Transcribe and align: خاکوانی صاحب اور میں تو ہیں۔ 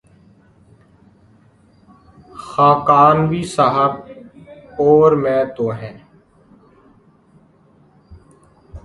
خاکوانی 2.35 3.43
صاحب 3.43 3.91
اور 4.77 5.11
میں 5.11 5.43
تو 5.57 5.69
ہیں۔ 5.69 5.97